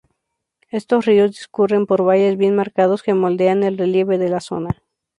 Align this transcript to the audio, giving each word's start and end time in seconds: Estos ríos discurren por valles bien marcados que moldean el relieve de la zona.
Estos 0.79 1.01
ríos 1.07 1.29
discurren 1.37 1.83
por 1.89 1.99
valles 2.09 2.35
bien 2.41 2.55
marcados 2.61 3.03
que 3.05 3.13
moldean 3.21 3.61
el 3.63 3.77
relieve 3.83 4.17
de 4.17 4.29
la 4.29 4.39
zona. 4.49 4.71